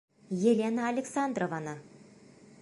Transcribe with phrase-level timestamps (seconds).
[0.51, 1.75] —Елена Александрованы!